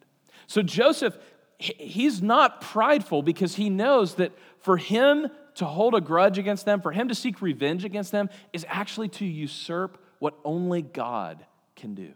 [0.46, 1.16] So Joseph,
[1.58, 6.80] he's not prideful because he knows that for him to hold a grudge against them,
[6.80, 11.44] for him to seek revenge against them, is actually to usurp what only God
[11.76, 12.12] can do.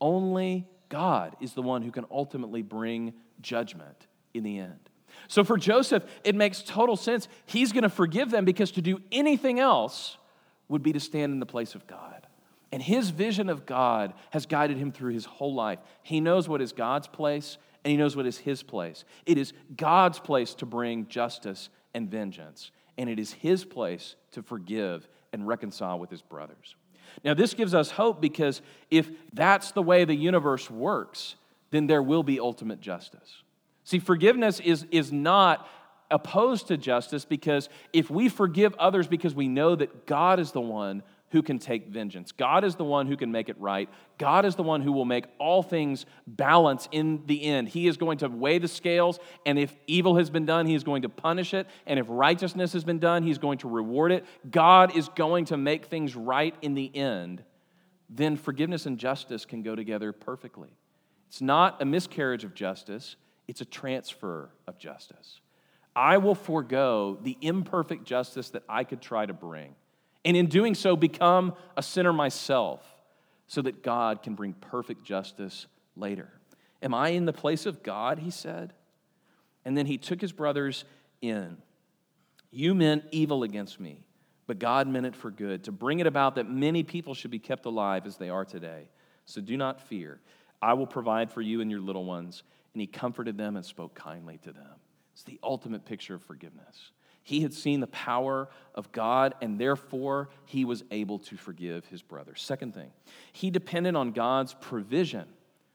[0.00, 4.06] Only God is the one who can ultimately bring judgment
[4.38, 4.78] in the end.
[5.28, 7.28] So for Joseph, it makes total sense.
[7.44, 10.16] He's going to forgive them because to do anything else
[10.68, 12.26] would be to stand in the place of God.
[12.72, 15.78] And his vision of God has guided him through his whole life.
[16.02, 19.04] He knows what is God's place and he knows what is his place.
[19.24, 24.42] It is God's place to bring justice and vengeance, and it is his place to
[24.42, 26.76] forgive and reconcile with his brothers.
[27.24, 31.36] Now, this gives us hope because if that's the way the universe works,
[31.70, 33.42] then there will be ultimate justice.
[33.88, 35.66] See, forgiveness is, is not
[36.10, 40.60] opposed to justice because if we forgive others because we know that God is the
[40.60, 44.44] one who can take vengeance, God is the one who can make it right, God
[44.44, 47.70] is the one who will make all things balance in the end.
[47.70, 50.84] He is going to weigh the scales, and if evil has been done, He is
[50.84, 54.26] going to punish it, and if righteousness has been done, He's going to reward it.
[54.50, 57.42] God is going to make things right in the end.
[58.10, 60.76] Then forgiveness and justice can go together perfectly.
[61.28, 63.16] It's not a miscarriage of justice
[63.48, 65.40] it's a transfer of justice.
[65.96, 69.74] I will forego the imperfect justice that I could try to bring,
[70.24, 72.84] and in doing so, become a sinner myself
[73.48, 76.28] so that God can bring perfect justice later.
[76.82, 78.18] Am I in the place of God?
[78.18, 78.74] He said.
[79.64, 80.84] And then he took his brothers
[81.20, 81.56] in.
[82.50, 84.04] You meant evil against me,
[84.46, 87.38] but God meant it for good, to bring it about that many people should be
[87.38, 88.88] kept alive as they are today.
[89.24, 90.20] So do not fear.
[90.62, 92.42] I will provide for you and your little ones
[92.74, 94.76] and he comforted them and spoke kindly to them.
[95.12, 96.92] It's the ultimate picture of forgiveness.
[97.22, 102.00] He had seen the power of God, and therefore he was able to forgive his
[102.00, 102.34] brother.
[102.34, 102.90] Second thing,
[103.32, 105.26] he depended on God's provision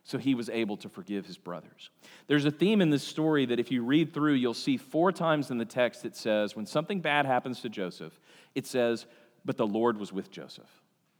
[0.03, 1.89] So he was able to forgive his brothers.
[2.27, 5.49] There's a theme in this story that if you read through, you'll see four times
[5.49, 8.19] in the text it says, when something bad happens to Joseph,
[8.53, 9.05] it says,
[9.45, 10.69] but the Lord was with Joseph.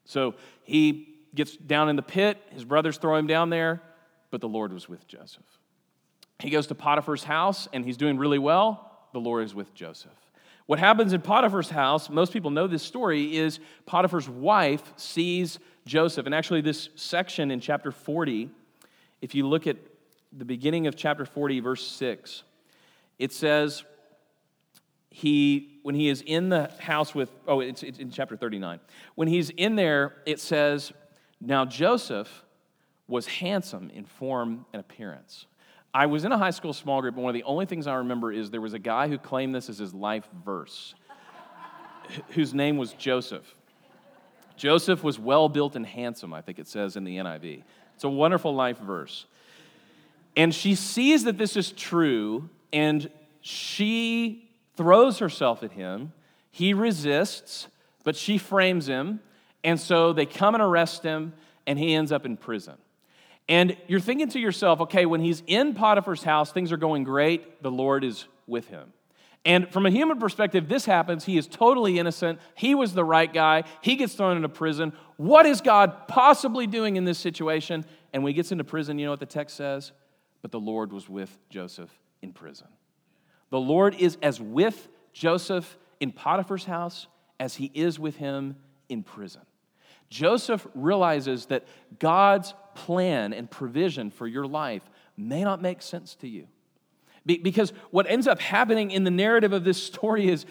[0.06, 3.82] So he gets down in the pit, his brothers throw him down there,
[4.32, 5.60] but the Lord was with Joseph.
[6.44, 10.12] He goes to Potiphar's house and he's doing really well, the Lord is with Joseph.
[10.66, 16.26] What happens in Potiphar's house, most people know this story, is Potiphar's wife sees Joseph.
[16.26, 18.50] And actually, this section in chapter 40,
[19.22, 19.78] if you look at
[20.34, 22.44] the beginning of chapter 40, verse 6,
[23.20, 23.86] it says,
[25.10, 28.82] he, when he is in the house with, oh, it's, it's in chapter 39.
[29.16, 30.92] When he's in there, it says,
[31.40, 32.44] Now Joseph
[33.08, 35.46] was handsome in form and appearance.
[35.94, 37.96] I was in a high school small group, and one of the only things I
[37.96, 40.96] remember is there was a guy who claimed this as his life verse,
[42.30, 43.56] whose name was Joseph.
[44.58, 47.64] Joseph was well built and handsome, I think it says in the NIV.
[47.94, 49.28] It's a wonderful life verse.
[50.36, 53.10] And she sees that this is true, and
[53.42, 56.12] she throws herself at him.
[56.50, 57.68] He resists,
[58.04, 59.20] but she frames him.
[59.64, 61.34] And so they come and arrest him,
[61.68, 62.76] and he ends up in prison.
[63.50, 67.62] And you're thinking to yourself, okay, when he's in Potiphar's house, things are going great,
[67.62, 68.94] the Lord is with him.
[69.46, 71.26] And from a human perspective, this happens.
[71.26, 72.40] He is totally innocent.
[72.56, 73.66] He was the right guy.
[73.82, 74.94] He gets thrown into prison.
[75.18, 77.84] What is God possibly doing in this situation?
[78.14, 79.92] And when he gets into prison, you know what the text says?
[80.42, 82.68] But the Lord was with Joseph in prison.
[83.50, 87.08] The Lord is as with Joseph in Potiphar's house
[87.40, 88.56] as he is with him
[88.88, 89.42] in prison.
[90.10, 91.66] Joseph realizes that
[92.00, 96.48] God's plan and provision for your life may not make sense to you.
[97.26, 100.46] because what ends up happening in the narrative of this story is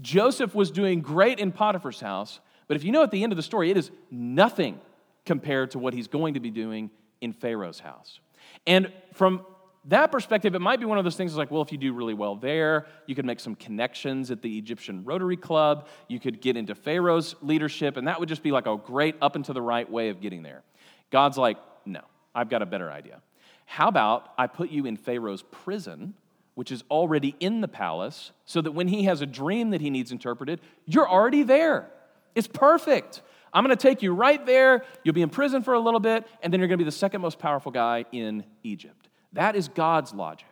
[0.00, 3.36] Joseph was doing great in Potiphar's house, but if you know at the end of
[3.36, 4.78] the story, it is nothing
[5.24, 8.20] compared to what he's going to be doing in Pharaoh's house.
[8.66, 9.44] And from
[9.86, 12.14] that perspective, it might be one of those things like, well, if you do really
[12.14, 15.88] well there, you could make some connections at the Egyptian Rotary Club.
[16.08, 19.36] You could get into Pharaoh's leadership, and that would just be like a great up
[19.36, 20.62] and to the right way of getting there.
[21.10, 22.02] God's like, no,
[22.34, 23.20] I've got a better idea.
[23.66, 26.14] How about I put you in Pharaoh's prison,
[26.54, 29.90] which is already in the palace, so that when he has a dream that he
[29.90, 31.88] needs interpreted, you're already there.
[32.34, 33.22] It's perfect.
[33.52, 34.84] I'm going to take you right there.
[35.02, 36.92] You'll be in prison for a little bit, and then you're going to be the
[36.92, 39.08] second most powerful guy in Egypt.
[39.32, 40.46] That is God's logic,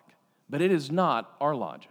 [0.48, 1.90] but it is not our logic.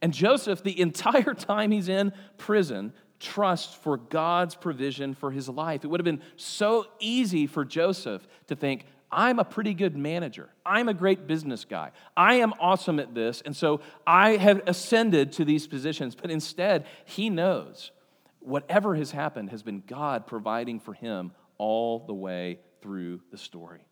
[0.00, 5.84] And Joseph, the entire time he's in prison, trusts for God's provision for his life.
[5.84, 10.48] It would have been so easy for Joseph to think, I'm a pretty good manager.
[10.66, 11.92] I'm a great business guy.
[12.16, 13.42] I am awesome at this.
[13.44, 16.14] And so I have ascended to these positions.
[16.14, 17.92] But instead, he knows
[18.40, 23.86] whatever has happened has been God providing for him all the way through the story.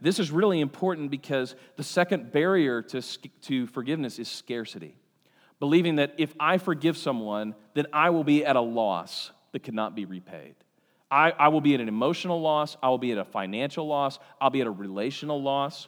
[0.00, 3.02] This is really important because the second barrier to,
[3.42, 4.96] to forgiveness is scarcity.
[5.62, 9.94] Believing that if I forgive someone, then I will be at a loss that cannot
[9.94, 10.56] be repaid.
[11.08, 14.18] I, I will be at an emotional loss, I will be at a financial loss,
[14.40, 15.86] I'll be at a relational loss.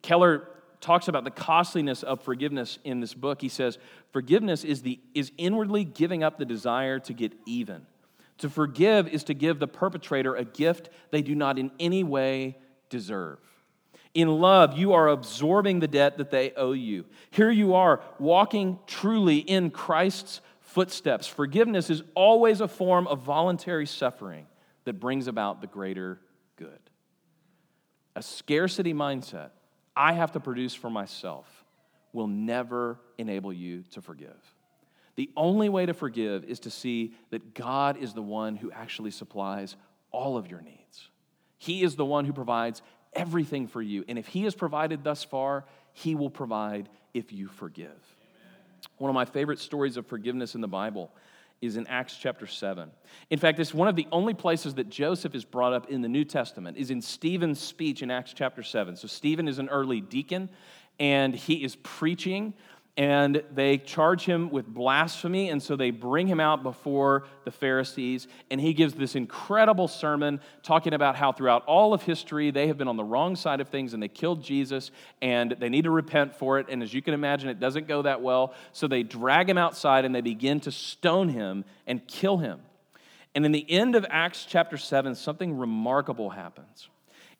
[0.00, 0.48] Keller
[0.80, 3.42] talks about the costliness of forgiveness in this book.
[3.42, 3.76] He says,
[4.14, 7.84] Forgiveness is, the, is inwardly giving up the desire to get even.
[8.38, 12.56] To forgive is to give the perpetrator a gift they do not in any way
[12.88, 13.40] deserve.
[14.16, 17.04] In love, you are absorbing the debt that they owe you.
[17.30, 21.26] Here you are, walking truly in Christ's footsteps.
[21.26, 24.46] Forgiveness is always a form of voluntary suffering
[24.86, 26.18] that brings about the greater
[26.56, 26.80] good.
[28.14, 29.50] A scarcity mindset,
[29.94, 31.66] I have to produce for myself,
[32.14, 34.54] will never enable you to forgive.
[35.16, 39.10] The only way to forgive is to see that God is the one who actually
[39.10, 39.76] supplies
[40.10, 41.10] all of your needs.
[41.58, 42.82] He is the one who provides
[43.16, 44.04] everything for you.
[44.08, 47.86] And if He has provided thus far, He will provide if you forgive.
[47.86, 48.60] Amen.
[48.98, 51.10] One of my favorite stories of forgiveness in the Bible
[51.62, 52.90] is in Acts chapter 7.
[53.30, 56.08] In fact, it's one of the only places that Joseph is brought up in the
[56.08, 58.96] New Testament, is in Stephen's speech in Acts chapter 7.
[58.96, 60.50] So Stephen is an early deacon,
[60.98, 62.52] and he is preaching
[62.96, 65.50] and they charge him with blasphemy.
[65.50, 68.26] And so they bring him out before the Pharisees.
[68.50, 72.78] And he gives this incredible sermon talking about how throughout all of history they have
[72.78, 74.90] been on the wrong side of things and they killed Jesus
[75.20, 76.66] and they need to repent for it.
[76.70, 78.54] And as you can imagine, it doesn't go that well.
[78.72, 82.60] So they drag him outside and they begin to stone him and kill him.
[83.34, 86.88] And in the end of Acts chapter 7, something remarkable happens.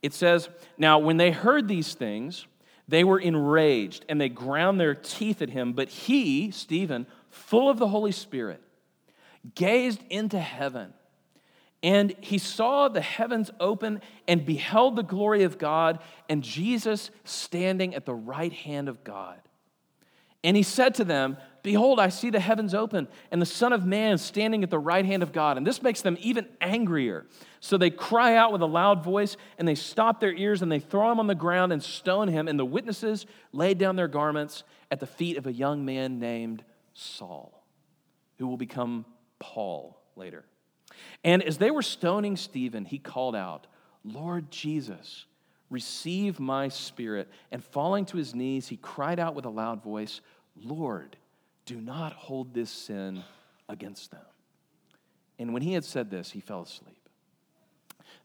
[0.03, 2.47] It says, Now, when they heard these things,
[2.89, 7.79] they were enraged and they ground their teeth at him, but he, Stephen, full of
[7.79, 8.63] the Holy Spirit,
[9.55, 10.93] gazed into heaven
[11.83, 17.95] And he saw the heavens open and beheld the glory of God and Jesus standing
[17.95, 19.39] at the right hand of God.
[20.43, 23.85] And he said to them, Behold, I see the heavens open and the Son of
[23.85, 25.57] Man standing at the right hand of God.
[25.57, 27.27] And this makes them even angrier.
[27.59, 30.79] So they cry out with a loud voice and they stop their ears and they
[30.79, 32.47] throw him on the ground and stone him.
[32.47, 34.63] And the witnesses laid down their garments
[34.93, 36.63] at the feet of a young man named
[36.95, 37.67] Saul,
[38.39, 39.05] who will become
[39.41, 40.45] Paul later.
[41.25, 43.67] And as they were stoning Stephen, he called out,
[44.05, 45.27] Lord Jesus,
[45.69, 47.29] receive my spirit.
[47.51, 50.21] And falling to his knees, he cried out with a loud voice,
[50.55, 51.17] Lord,
[51.67, 53.23] do not hold this sin
[53.69, 54.21] against them.
[55.39, 57.09] And when he had said this, he fell asleep.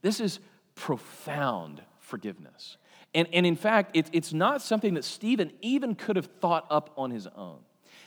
[0.02, 0.40] This is
[0.76, 2.78] profound forgiveness.
[3.14, 6.92] And, and in fact, it, it's not something that Stephen even could have thought up
[6.96, 7.58] on his own.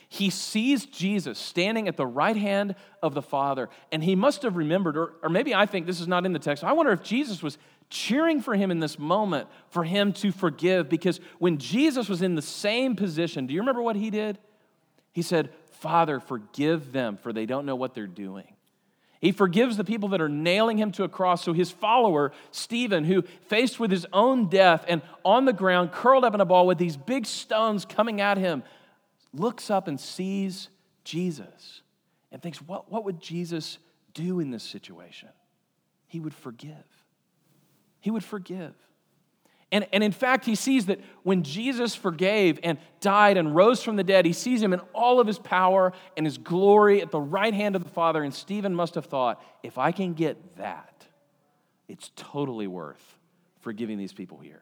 [0.07, 4.55] He sees Jesus standing at the right hand of the Father, and he must have
[4.55, 6.63] remembered, or, or maybe I think this is not in the text.
[6.63, 7.57] I wonder if Jesus was
[7.89, 12.35] cheering for him in this moment for him to forgive, because when Jesus was in
[12.35, 14.37] the same position, do you remember what he did?
[15.15, 15.49] He said,
[15.79, 18.53] Father, forgive them, for they don't know what they're doing.
[19.21, 21.41] He forgives the people that are nailing him to a cross.
[21.41, 26.25] So his follower, Stephen, who faced with his own death and on the ground, curled
[26.25, 28.61] up in a ball with these big stones coming at him,
[29.33, 30.67] looks up and sees
[31.05, 31.81] Jesus
[32.29, 33.77] and thinks, what, what would Jesus
[34.13, 35.29] do in this situation?
[36.07, 36.73] He would forgive.
[38.01, 38.73] He would forgive.
[39.75, 43.97] And, and in fact, he sees that when Jesus forgave and died and rose from
[43.97, 47.19] the dead, he sees him in all of his power and his glory at the
[47.19, 48.23] right hand of the Father.
[48.23, 51.05] And Stephen must have thought, if I can get that,
[51.89, 53.17] it's totally worth
[53.59, 54.61] forgiving these people here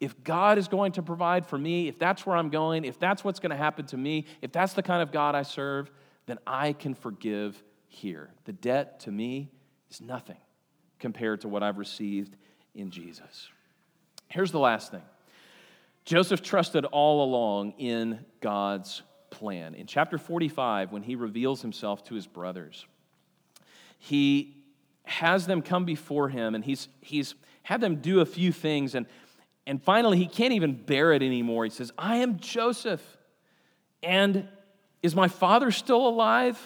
[0.00, 3.22] if God is going to provide for me, if that's where I'm going, if that's
[3.22, 5.90] what's going to happen to me, if that's the kind of God I serve,
[6.26, 8.30] then I can forgive here.
[8.44, 9.50] The debt to me
[9.90, 10.38] is nothing
[10.98, 12.36] compared to what I've received
[12.74, 13.48] in Jesus.
[14.28, 15.02] Here's the last thing
[16.04, 19.74] Joseph trusted all along in God's plan.
[19.74, 22.86] In chapter 45, when he reveals himself to his brothers,
[23.98, 24.56] he
[25.04, 28.94] has them come before him and he's, he's had them do a few things.
[28.94, 29.06] And
[29.66, 31.64] and finally, he can't even bear it anymore.
[31.64, 33.02] He says, I am Joseph.
[34.02, 34.48] And
[35.02, 36.58] is my father still alive?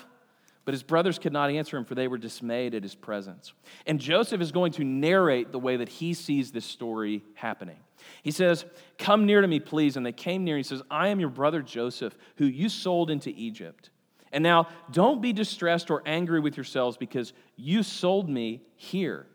[0.68, 3.54] But his brothers could not answer him, for they were dismayed at his presence.
[3.86, 7.78] And Joseph is going to narrate the way that he sees this story happening.
[8.22, 8.66] He says,
[8.98, 9.96] Come near to me, please.
[9.96, 10.58] And they came near.
[10.58, 13.88] He says, I am your brother Joseph, who you sold into Egypt.
[14.30, 19.26] And now don't be distressed or angry with yourselves because you sold me here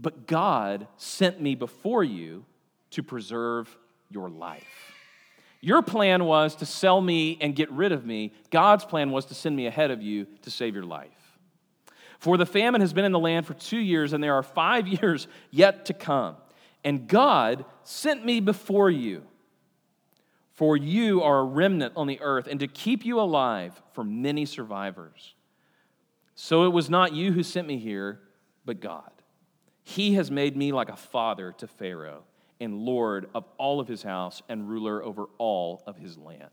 [0.00, 2.44] but God sent me before you
[2.90, 3.76] to preserve
[4.08, 4.97] your life.
[5.60, 8.32] Your plan was to sell me and get rid of me.
[8.50, 11.10] God's plan was to send me ahead of you to save your life.
[12.18, 14.86] For the famine has been in the land for two years, and there are five
[15.02, 16.36] years yet to come.
[16.84, 19.22] And God sent me before you.
[20.52, 24.44] For you are a remnant on the earth, and to keep you alive for many
[24.44, 25.34] survivors.
[26.34, 28.20] So it was not you who sent me here,
[28.64, 29.10] but God.
[29.82, 32.24] He has made me like a father to Pharaoh
[32.60, 36.50] and Lord of all of his house and ruler over all of his land.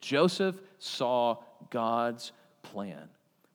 [0.00, 1.38] Joseph saw
[1.70, 2.32] God's
[2.62, 3.08] plan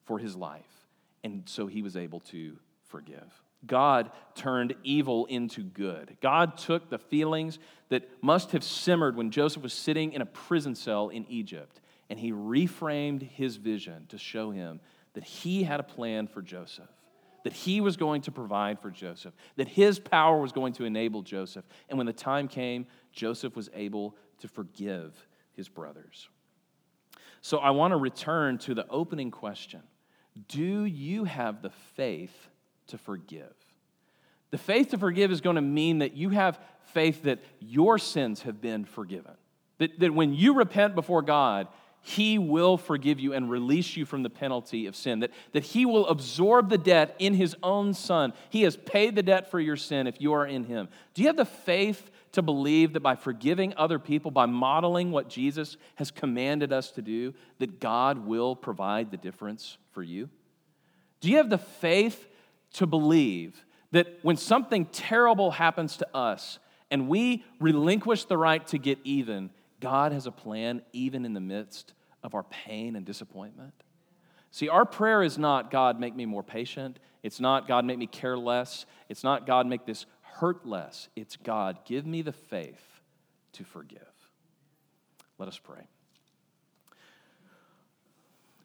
[0.06, 0.88] for his life,
[1.24, 3.42] and so he was able to forgive.
[3.66, 6.18] God turned evil into good.
[6.22, 10.76] God took the feelings that must have simmered when Joseph was sitting in a prison
[10.76, 11.80] cell in Egypt,
[12.10, 14.82] and he reframed his vision to show him
[15.14, 16.90] that he had a plan for Joseph
[17.44, 21.22] that he was going to provide for Joseph, that his power was going to enable
[21.22, 21.66] Joseph.
[21.90, 25.14] And when the time came, Joseph was able to forgive
[25.54, 26.30] his brothers.
[27.42, 29.82] So I want to return to the opening question
[30.48, 32.50] Do you have the faith
[32.88, 33.54] to forgive?
[34.52, 36.60] The faith to forgive is going to mean that you have
[36.94, 39.34] faith that your sins have been forgiven.
[39.80, 41.68] That, that when you repent before God,
[42.06, 45.86] he will forgive you and release you from the penalty of sin, that, that He
[45.86, 48.34] will absorb the debt in His own Son.
[48.50, 50.90] He has paid the debt for your sin if you are in Him.
[51.14, 55.30] Do you have the faith to believe that by forgiving other people, by modeling what
[55.30, 60.30] Jesus has commanded us to do, that God will provide the difference for you?
[61.22, 62.28] Do you have the faith
[62.74, 66.60] to believe that when something terrible happens to us
[66.92, 69.52] and we relinquish the right to get even,
[69.84, 73.74] God has a plan even in the midst of our pain and disappointment.
[74.50, 77.00] See, our prayer is not, God, make me more patient.
[77.22, 78.86] It's not, God, make me care less.
[79.10, 81.10] It's not, God, make this hurt less.
[81.18, 83.02] It's, God, give me the faith
[83.54, 84.00] to forgive.
[85.38, 85.86] Let us pray.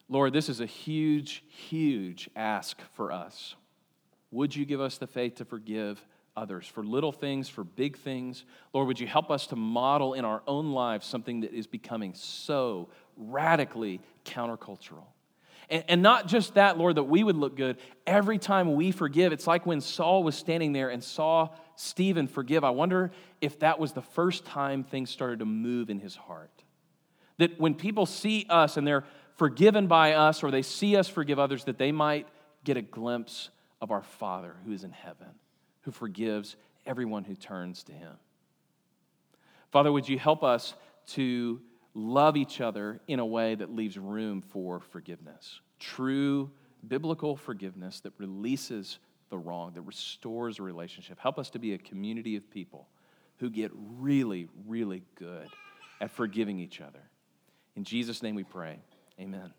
[0.08, 3.56] Lord, this is a huge, huge ask for us.
[4.30, 6.06] Would you give us the faith to forgive
[6.38, 8.44] others for little things, for big things?
[8.72, 12.14] Lord, would you help us to model in our own lives something that is becoming
[12.14, 15.06] so radically countercultural?
[15.68, 17.78] And, and not just that, Lord, that we would look good.
[18.06, 22.64] Every time we forgive, it's like when Saul was standing there and saw Stephen forgive.
[22.64, 23.10] I wonder
[23.40, 26.50] if that was the first time things started to move in his heart.
[27.38, 29.04] That when people see us and they're
[29.36, 32.26] forgiven by us or they see us forgive others, that they might
[32.64, 35.28] get a glimpse of our Father who is in heaven,
[35.82, 36.56] who forgives
[36.86, 38.14] everyone who turns to him.
[39.70, 40.74] Father, would you help us
[41.08, 41.60] to
[41.94, 45.60] love each other in a way that leaves room for forgiveness?
[45.78, 46.50] True
[46.86, 48.98] biblical forgiveness that releases
[49.30, 51.18] the wrong, that restores a relationship.
[51.18, 52.88] Help us to be a community of people
[53.38, 55.48] who get really, really good
[56.00, 57.02] at forgiving each other.
[57.76, 58.78] In Jesus' name we pray.
[59.20, 59.52] Amen.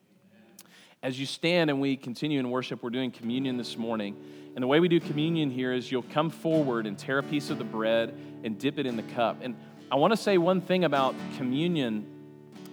[1.02, 4.18] As you stand and we continue in worship, we're doing communion this morning.
[4.54, 7.50] And the way we do communion here is you'll come forward and tear a piece
[7.50, 9.38] of the bread and dip it in the cup.
[9.42, 9.56] And
[9.90, 12.06] I want to say one thing about communion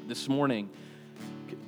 [0.08, 0.68] this morning.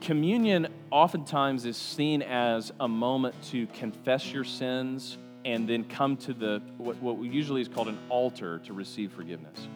[0.00, 6.34] Communion oftentimes is seen as a moment to confess your sins and then come to
[6.34, 9.68] the what, what usually is called an altar to receive forgiveness.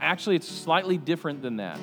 [0.00, 1.80] Actually, it's slightly different than that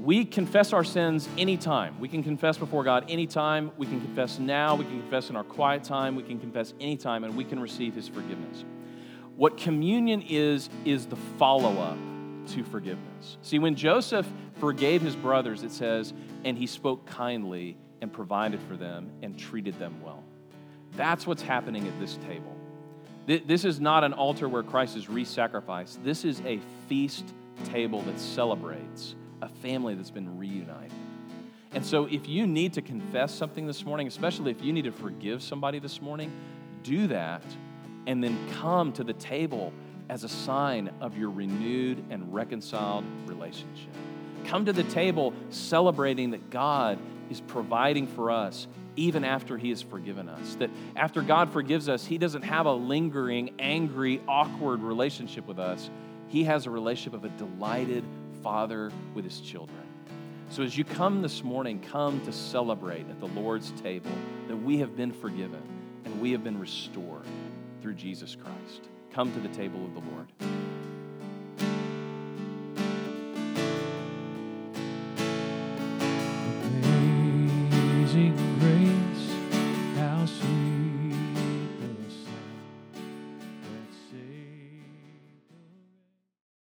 [0.00, 1.98] we confess our sins anytime.
[1.98, 3.72] We can confess before God anytime.
[3.76, 4.74] We can confess now.
[4.76, 6.14] We can confess in our quiet time.
[6.14, 8.64] We can confess anytime, and we can receive His forgiveness.
[9.36, 11.98] What communion is, is the follow up
[12.48, 13.38] to forgiveness.
[13.42, 14.26] See, when Joseph
[14.58, 16.12] forgave his brothers, it says,
[16.44, 20.24] and he spoke kindly and provided for them and treated them well.
[20.96, 22.56] That's what's happening at this table.
[23.26, 26.02] This is not an altar where Christ is re sacrificed.
[26.02, 27.26] This is a feast
[27.64, 30.92] table that celebrates a family that's been reunited.
[31.72, 34.92] And so, if you need to confess something this morning, especially if you need to
[34.92, 36.32] forgive somebody this morning,
[36.82, 37.42] do that
[38.06, 39.72] and then come to the table
[40.08, 43.92] as a sign of your renewed and reconciled relationship.
[44.46, 48.66] Come to the table celebrating that God is providing for us
[48.96, 50.54] even after He has forgiven us.
[50.56, 55.90] That after God forgives us, He doesn't have a lingering, angry, awkward relationship with us.
[56.28, 58.04] He has a relationship of a delighted,
[58.42, 59.78] father with his children.
[60.50, 64.10] So as you come this morning, come to celebrate at the Lord's table
[64.48, 65.62] that we have been forgiven
[66.04, 67.26] and we have been restored
[67.82, 68.88] through Jesus Christ.
[69.12, 70.67] Come to the table of the Lord.